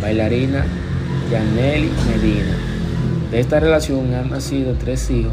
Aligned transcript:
bailarina 0.00 0.64
Yaneli 1.30 1.90
Medina. 2.08 2.56
De 3.30 3.40
esta 3.40 3.60
relación 3.60 4.14
han 4.14 4.30
nacido 4.30 4.74
tres 4.74 5.10
hijos. 5.10 5.32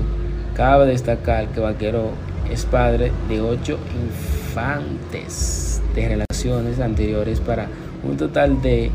Cabe 0.56 0.88
destacar 0.88 1.48
que 1.50 1.60
Vaquero 1.60 2.12
es 2.52 2.66
padre 2.66 3.12
de 3.30 3.42
ocho 3.42 3.78
infantes 4.04 5.82
de 5.96 6.08
relaciones 6.08 6.80
anteriores 6.80 7.40
para 7.40 7.68
un 8.04 8.18
total 8.18 8.62
de 8.62 8.92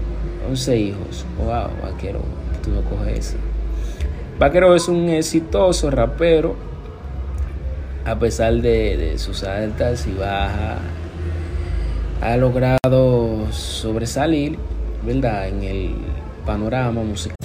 11 0.48 0.77
hijos. 0.78 1.25
Wow, 1.38 1.70
Vaquero, 1.82 2.20
tú 2.62 2.70
no 2.70 2.82
coges 2.82 3.19
eso. 3.19 3.36
Vaquero 4.38 4.75
es 4.75 4.88
un 4.88 5.08
exitoso 5.08 5.91
rapero, 5.91 6.56
a 8.05 8.19
pesar 8.19 8.55
de, 8.55 8.97
de 8.97 9.19
sus 9.19 9.42
altas 9.42 10.06
y 10.06 10.12
bajas, 10.12 10.78
ha 12.20 12.36
logrado 12.36 13.50
sobresalir 13.53 14.58
¿verdad? 15.02 15.48
En 15.48 15.62
el 15.62 15.94
panorama 16.44 17.02
musical. 17.02 17.38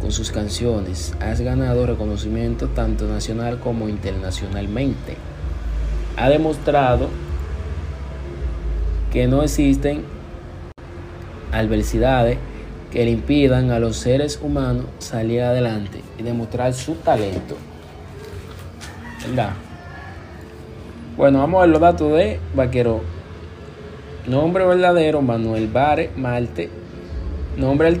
Con 0.00 0.12
sus 0.12 0.30
canciones, 0.30 1.14
has 1.20 1.40
ganado 1.40 1.86
reconocimiento 1.86 2.68
tanto 2.68 3.06
nacional 3.06 3.58
como 3.58 3.88
internacionalmente. 3.88 5.16
Ha 6.16 6.28
demostrado 6.28 7.08
que 9.12 9.26
no 9.26 9.42
existen 9.42 10.04
adversidades 11.52 12.38
que 12.90 13.04
le 13.04 13.10
impidan 13.10 13.70
a 13.70 13.78
los 13.78 13.96
seres 13.96 14.40
humanos 14.42 14.86
salir 14.98 15.42
adelante 15.42 16.02
y 16.18 16.22
demostrar 16.22 16.72
su 16.74 16.94
talento. 16.94 17.56
¿Verdad? 19.26 19.50
Bueno, 21.16 21.38
vamos 21.38 21.58
a 21.58 21.60
ver 21.62 21.70
los 21.70 21.80
datos 21.80 22.12
de 22.12 22.40
Vaquero. 22.54 23.02
Nombre 24.26 24.64
verdadero, 24.64 25.22
Manuel 25.22 25.68
Bare 25.68 26.10
Malte. 26.16 26.70
Nombre 27.56 27.90
del 27.90 28.00